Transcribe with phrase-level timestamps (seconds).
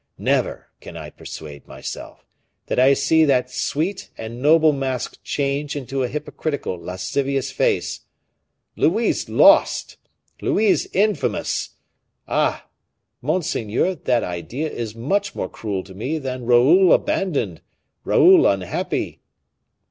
[0.17, 2.25] Never can I persuade myself
[2.65, 7.99] that I see that sweet and noble mask change into a hypocritical lascivious face.
[8.75, 9.97] Louise lost!
[10.41, 11.75] Louise infamous!
[12.27, 12.65] Ah!
[13.21, 17.61] monseigneur, that idea is much more cruel to me than Raoul abandoned
[18.03, 19.21] Raoul unhappy!"